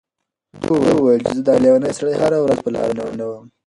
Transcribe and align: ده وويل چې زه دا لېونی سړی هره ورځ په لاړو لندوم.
ده 0.61 0.69
وويل 0.95 1.21
چې 1.27 1.31
زه 1.37 1.41
دا 1.47 1.53
لېونی 1.63 1.91
سړی 1.97 2.13
هره 2.21 2.37
ورځ 2.41 2.59
په 2.63 2.69
لاړو 2.75 2.93
لندوم. 2.99 3.45